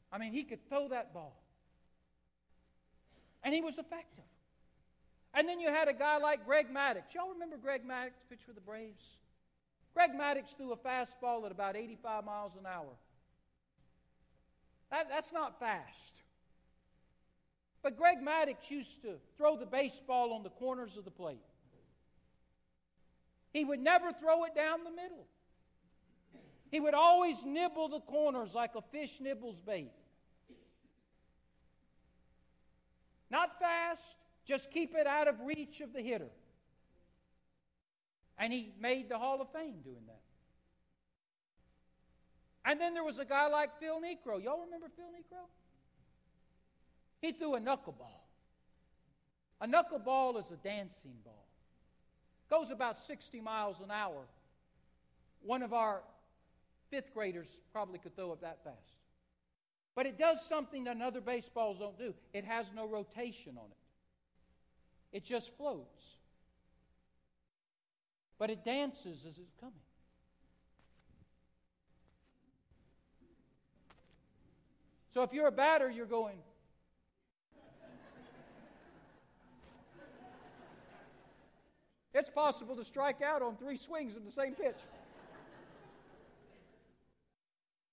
[0.09, 1.35] I mean, he could throw that ball.
[3.43, 4.23] And he was effective.
[5.33, 7.13] And then you had a guy like Greg Maddux.
[7.13, 9.17] Y'all remember Greg Maddux pitch for the Braves?
[9.93, 12.95] Greg Maddux threw a fastball at about 85 miles an hour.
[14.91, 16.13] That, that's not fast.
[17.85, 21.37] But Greg Maddux used to throw the baseball on the corners of the plate.
[23.53, 25.27] He would never throw it down the middle.
[26.71, 29.91] He would always nibble the corners like a fish nibbles bait.
[33.29, 34.01] Not fast,
[34.45, 36.31] just keep it out of reach of the hitter.
[38.39, 40.21] And he made the Hall of Fame doing that.
[42.65, 44.43] And then there was a guy like Phil Niekro.
[44.43, 45.45] Y'all remember Phil Niekro?
[47.21, 48.21] He threw a knuckleball.
[49.61, 51.45] A knuckleball is a dancing ball.
[52.49, 54.27] Goes about 60 miles an hour.
[55.41, 56.01] One of our
[56.89, 58.99] fifth graders probably could throw it that fast.
[59.95, 62.13] But it does something that other baseballs don't do.
[62.33, 65.17] It has no rotation on it.
[65.17, 66.17] It just floats.
[68.37, 69.73] But it dances as it's coming.
[75.13, 76.35] So if you're a batter, you're going.
[82.15, 84.77] It's possible to strike out on three swings of the same pitch.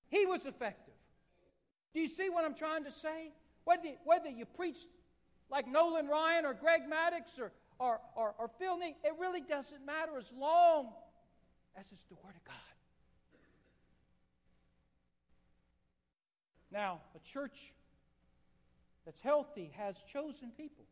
[0.08, 0.94] He was effective.
[1.92, 3.32] Do you see what I'm trying to say?
[3.64, 4.76] Whether, whether you preach
[5.50, 8.96] like Nolan Ryan or Greg Maddux or, or, or, or Phil Neek.
[9.04, 10.88] It really doesn't matter as long
[11.76, 12.54] as it's the Word of God.
[16.70, 17.74] Now, a church
[19.04, 20.84] that's healthy has chosen people.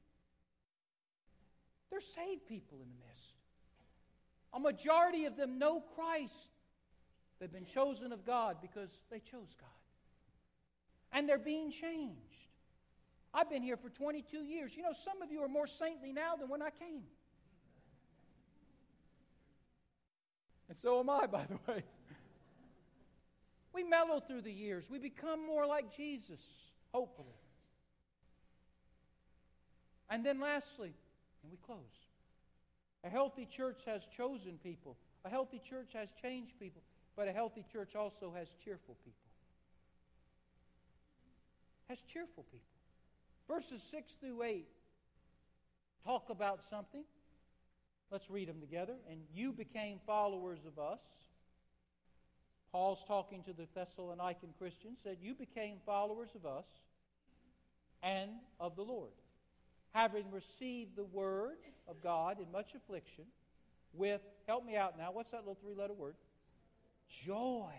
[1.91, 3.35] They're saved people in the midst.
[4.53, 6.49] A majority of them know Christ.
[7.39, 9.69] They've been chosen of God because they chose God.
[11.13, 12.17] And they're being changed.
[13.33, 14.77] I've been here for 22 years.
[14.77, 17.03] You know, some of you are more saintly now than when I came.
[20.69, 21.85] And so am I, by the way.
[23.73, 24.91] We mellow through the years.
[24.91, 26.41] We become more like Jesus,
[26.93, 27.29] hopefully.
[30.09, 30.93] And then, lastly,
[31.43, 32.07] and we close.
[33.05, 34.97] A healthy church has chosen people.
[35.25, 36.83] A healthy church has changed people.
[37.17, 39.31] But a healthy church also has cheerful people.
[41.89, 42.67] Has cheerful people.
[43.49, 44.67] Verses 6 through 8
[46.05, 47.05] talk about something.
[48.11, 48.95] Let's read them together.
[49.11, 51.01] And you became followers of us.
[52.73, 53.67] Paul's talking to the
[59.93, 63.25] having received the word of God in much affliction,
[63.93, 66.15] with, help me out now, what's that little three letter word?
[67.25, 67.73] Joy.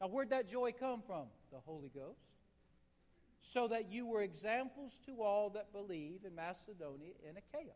[0.00, 1.26] Now, where'd that joy come from?
[1.52, 2.20] The Holy Ghost.
[3.42, 7.74] So that you were examples to all that believe in Macedonia and Achaia.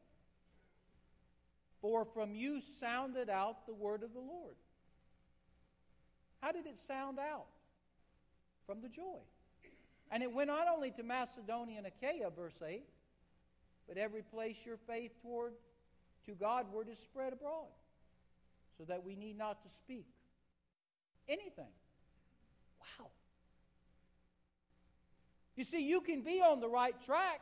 [1.81, 4.57] For from you sounded out the word of the Lord.
[6.41, 7.47] How did it sound out?
[8.67, 9.21] From the joy.
[10.11, 12.85] And it went not only to Macedonia and Achaia, verse 8,
[13.89, 15.53] but every place your faith toward
[16.27, 17.69] to Godward is spread abroad,
[18.79, 20.07] so that we need not to speak
[21.29, 21.73] anything.
[22.81, 23.07] Wow.
[25.57, 27.41] You see, you can be on the right track,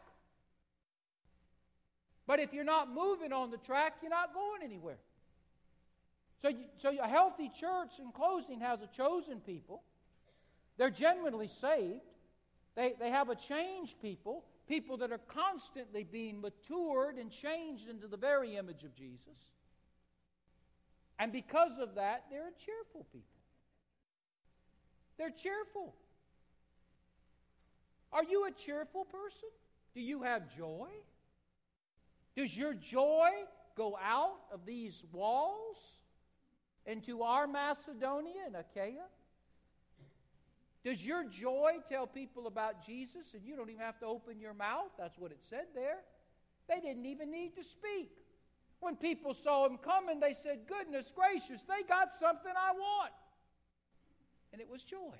[2.26, 4.98] but if you're not moving on the track, you're not going anywhere.
[6.42, 9.82] So, you, so a healthy church, in closing, has a chosen people.
[10.76, 12.00] They're genuinely saved.
[12.74, 18.06] They, they have a changed people people that are constantly being matured and changed into
[18.06, 19.38] the very image of Jesus.
[21.18, 23.40] And because of that, they're a cheerful people.
[25.18, 25.94] They're cheerful.
[28.12, 29.48] Are you a cheerful person?
[29.94, 30.88] Do you have joy?
[32.36, 33.30] Does your joy
[33.76, 35.76] go out of these walls
[36.86, 39.04] into our Macedonia and Achaia?
[40.84, 44.54] Does your joy tell people about Jesus and you don't even have to open your
[44.54, 44.90] mouth?
[44.98, 45.98] That's what it said there.
[46.68, 48.10] They didn't even need to speak.
[48.80, 53.12] When people saw him coming, they said, Goodness gracious, they got something I want.
[54.52, 55.14] And it was joy.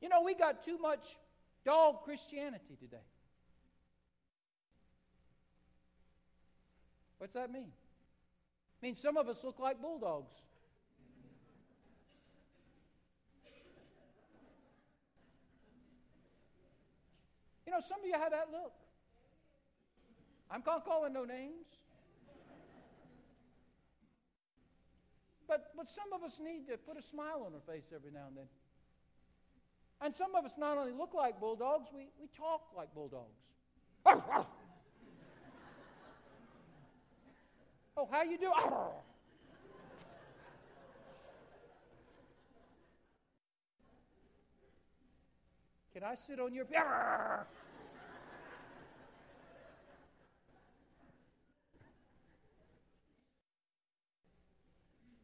[0.00, 1.04] You know, we got too much
[1.64, 2.96] dog Christianity today.
[7.18, 7.72] What's that mean?
[8.80, 10.32] It means some of us look like bulldogs.
[17.68, 18.72] You know, some of you had that look.
[20.50, 21.66] I'm not calling no names.
[25.46, 28.28] But, but some of us need to put a smile on our face every now
[28.28, 28.46] and then.
[30.00, 33.36] And some of us not only look like bulldogs, we, we talk like bulldogs.
[34.06, 34.46] oh,
[38.10, 38.50] how you do?
[45.98, 46.64] Can I sit on your.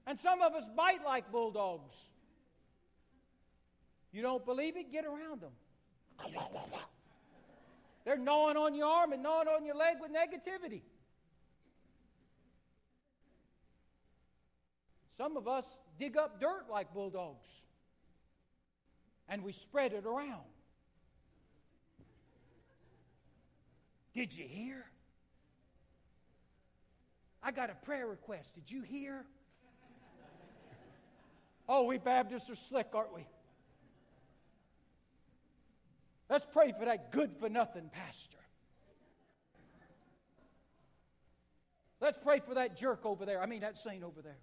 [0.07, 1.95] And some of us bite like bulldogs.
[4.13, 4.93] You don't believe it?
[4.93, 5.53] Get around them.
[8.05, 10.83] They're gnawing on your arm and gnawing on your leg with negativity.
[15.17, 15.65] Some of us
[15.99, 17.49] dig up dirt like bulldogs
[19.29, 20.54] and we spread it around.
[24.15, 24.85] Did you hear?
[27.43, 28.55] I got a prayer request.
[28.55, 29.25] Did you hear?
[31.69, 33.27] oh, we Baptists are slick, aren't we?
[36.31, 38.39] Let's pray for that good for nothing pastor.
[42.01, 43.43] Let's pray for that jerk over there.
[43.43, 44.39] I mean, that saint over there.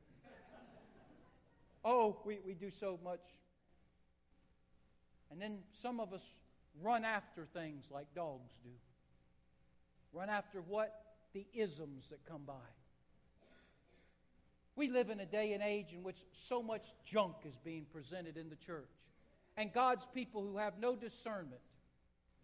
[1.83, 3.21] Oh, we, we do so much.
[5.31, 6.23] And then some of us
[6.81, 8.69] run after things like dogs do.
[10.13, 10.93] Run after what?
[11.33, 12.53] The isms that come by.
[14.75, 18.37] We live in a day and age in which so much junk is being presented
[18.37, 18.89] in the church.
[19.57, 21.61] And God's people who have no discernment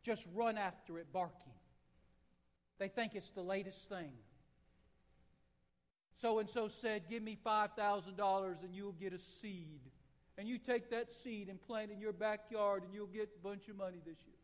[0.04, 1.54] just run after it barking.
[2.80, 4.12] They think it's the latest thing.
[6.22, 9.82] So and so said, Give me $5,000 and you'll get a seed.
[10.38, 13.68] And you take that seed and plant in your backyard and you'll get a bunch
[13.70, 14.37] of money this year.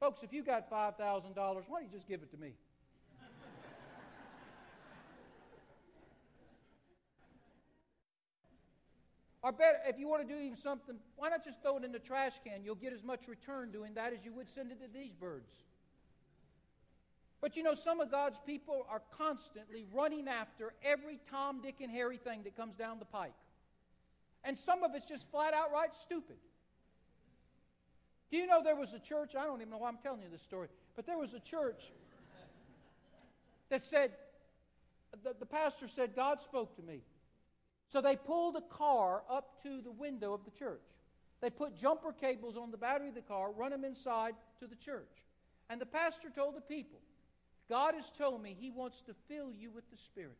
[0.00, 0.98] Folks, if you got $5,000,
[1.36, 2.52] why don't you just give it to me?
[9.42, 11.90] or better, if you want to do even something, why not just throw it in
[11.90, 12.62] the trash can?
[12.62, 15.50] You'll get as much return doing that as you would send it to these birds.
[17.40, 21.90] But you know, some of God's people are constantly running after every Tom, Dick, and
[21.90, 23.34] Harry thing that comes down the pike.
[24.44, 26.36] And some of it's just flat out right stupid.
[28.30, 29.34] Do you know there was a church?
[29.34, 31.90] I don't even know why I'm telling you this story, but there was a church
[33.70, 34.12] that said,
[35.22, 37.00] the, the pastor said, God spoke to me.
[37.88, 40.82] So they pulled a car up to the window of the church.
[41.40, 44.76] They put jumper cables on the battery of the car, run them inside to the
[44.76, 45.08] church.
[45.70, 46.98] And the pastor told the people,
[47.68, 50.36] God has told me he wants to fill you with the Spirit.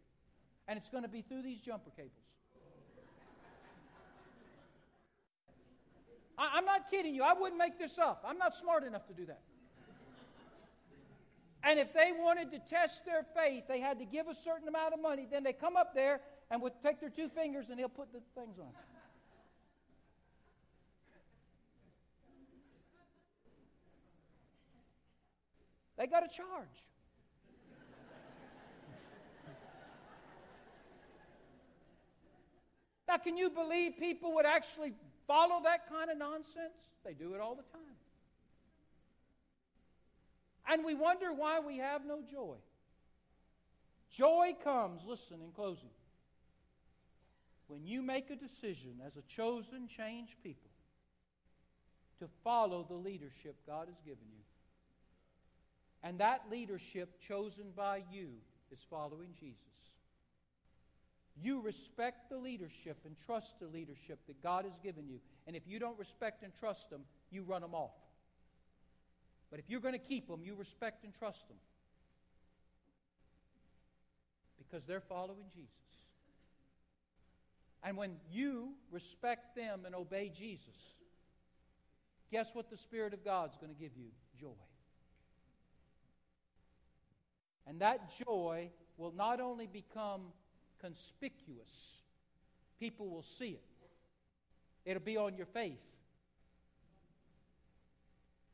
[0.66, 2.12] And it's going to be through these jumper cables.
[6.38, 7.22] I, am not kidding you.
[7.24, 8.24] I wouldn't make this up.
[8.26, 9.40] I'm not smart enough to do that.
[11.64, 14.94] And if they wanted to test their faith, they had to give a certain amount
[14.94, 15.26] of money.
[15.28, 16.20] Then they come up there
[16.50, 18.70] and would take their two fingers and they'll put the things on.
[25.96, 26.68] They got a charge.
[33.08, 34.92] now, can you believe people would actually
[35.28, 36.74] follow that kind of nonsense?
[37.04, 37.96] They do it all the time.
[40.68, 42.56] And we wonder why we have no joy.
[44.10, 45.90] Joy comes, listen in closing,
[47.68, 50.70] when you make a decision as a chosen, changed people
[52.18, 54.42] to follow the leadership God has given you.
[56.02, 58.28] And that leadership chosen by you
[58.72, 59.58] is following Jesus.
[61.40, 65.20] You respect the leadership and trust the leadership that God has given you.
[65.46, 67.94] And if you don't respect and trust them, you run them off.
[69.50, 71.56] But if you're going to keep them, you respect and trust them.
[74.58, 75.70] Because they're following Jesus.
[77.82, 80.76] And when you respect them and obey Jesus,
[82.30, 84.08] guess what the Spirit of God's going to give you?
[84.40, 84.48] Joy.
[87.66, 90.22] And that joy will not only become
[90.80, 91.68] conspicuous,
[92.78, 93.64] people will see it,
[94.84, 95.84] it'll be on your face,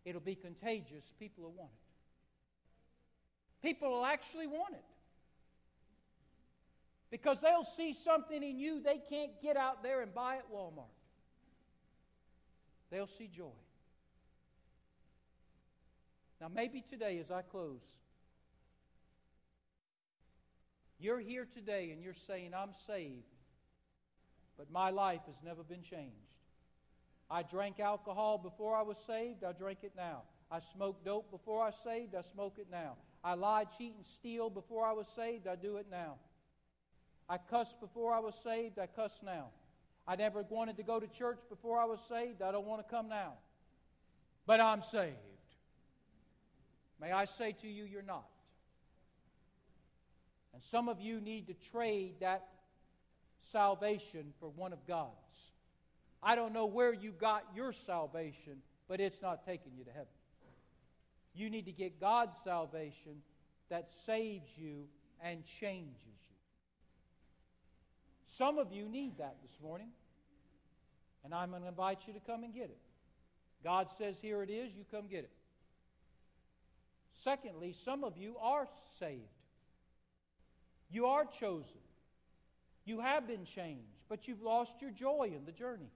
[0.05, 1.05] it'll be contagious.
[1.18, 3.66] People will want it.
[3.66, 4.85] People will actually want it.
[7.11, 10.85] Because they'll see something in you they can't get out there and buy at Walmart.
[12.91, 13.55] They'll see joy.
[16.41, 17.81] Now, maybe today, as I close,
[20.99, 23.25] you're here today and you're saying, I'm saved,
[24.57, 26.15] but my life has never been changed.
[27.31, 30.23] I drank alcohol before I was saved, I drink it now.
[30.51, 32.97] I smoked dope before I was saved, I smoke it now.
[33.25, 36.17] I lied, cheat, and steal before I was saved, I do it now.
[37.29, 39.47] I cussed before I was saved, I cuss now.
[40.07, 42.95] I never wanted to go to church before I was saved, I don't want to
[42.95, 43.33] come now.
[44.47, 45.17] But I'm saved.
[47.01, 48.27] May I say to you, you're not.
[50.55, 52.47] And some of you need to trade that
[53.51, 55.11] salvation for one of God's.
[56.23, 60.07] I don't know where you got your salvation, but it's not taking you to heaven.
[61.35, 63.23] You need to get God's salvation
[63.69, 64.85] that saves you
[65.21, 66.37] and changes you.
[68.29, 69.89] Some of you need that this morning,
[71.25, 72.79] and I'm going to invite you to come and get it.
[73.65, 75.31] God says, Here it is, you come get it.
[77.25, 78.69] Secondly, some of you are
[79.01, 79.34] saved.
[80.91, 81.80] You are chosen.
[82.85, 85.91] You have been changed, but you've lost your joy in the journey.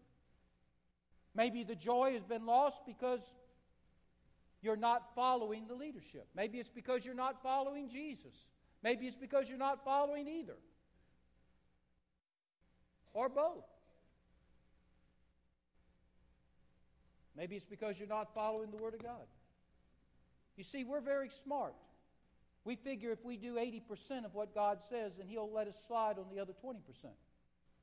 [1.35, 3.21] Maybe the joy has been lost because
[4.63, 6.27] you're not following the leadership.
[6.35, 8.35] Maybe it's because you're not following Jesus.
[8.83, 10.57] Maybe it's because you're not following either.
[13.13, 13.65] Or both.
[17.37, 19.27] Maybe it's because you're not following the Word of God.
[20.57, 21.75] You see, we're very smart.
[22.65, 26.19] We figure if we do 80% of what God says, then He'll let us slide
[26.19, 26.75] on the other 20%.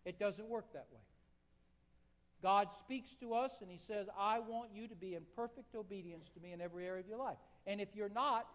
[0.06, 1.02] It doesn't work that way.
[2.44, 6.30] God speaks to us and He says, I want you to be in perfect obedience
[6.36, 7.38] to me in every area of your life.
[7.66, 8.48] And if you're not,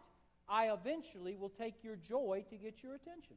[0.48, 3.36] I eventually will take your joy to get your attention.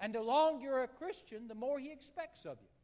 [0.00, 2.75] And the longer you're a Christian, the more He expects of you.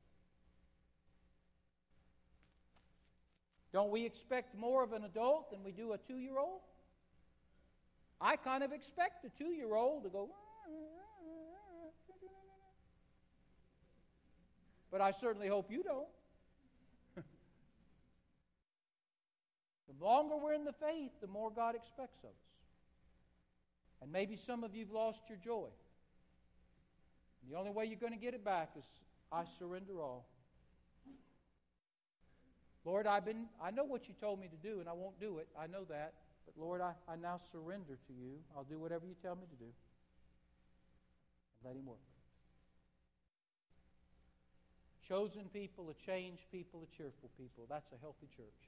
[3.73, 6.61] Don't we expect more of an adult than we do a two year old?
[8.21, 10.29] I kind of expect a two year old to go,
[14.91, 16.07] but I certainly hope you don't.
[19.89, 22.37] the longer we're in the faith, the more God expects of us.
[24.03, 25.69] And maybe some of you have lost your joy.
[27.43, 28.85] And the only way you're going to get it back is
[29.33, 30.27] I surrender all.
[32.85, 35.39] Lord, I've been, I know what you told me to do, and I won't do
[35.39, 35.49] it.
[35.59, 36.15] I know that.
[36.47, 38.39] But Lord, I, I now surrender to you.
[38.57, 39.71] I'll do whatever you tell me to do.
[39.71, 42.03] And let Him work.
[45.07, 47.67] Chosen people, a changed people, a cheerful people.
[47.69, 48.63] That's a healthy church.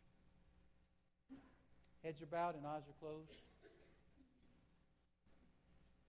[2.05, 3.33] Heads are bowed and eyes are closed.